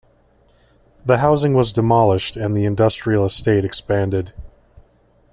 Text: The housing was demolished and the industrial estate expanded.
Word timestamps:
The 1.05 1.19
housing 1.19 1.53
was 1.53 1.71
demolished 1.71 2.35
and 2.35 2.55
the 2.55 2.65
industrial 2.65 3.23
estate 3.23 3.63
expanded. 3.63 4.33